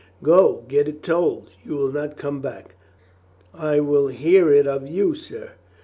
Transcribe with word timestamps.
"Go, 0.23 0.63
get 0.67 0.87
it 0.87 1.03
told. 1.03 1.51
You 1.63 1.75
will 1.75 1.91
not 1.91 2.17
come 2.17 2.41
back." 2.41 2.73
"I 3.53 3.79
will 3.81 4.07
hear 4.07 4.51
it 4.51 4.65
of 4.65 4.87
you, 4.87 5.13
sir." 5.13 5.51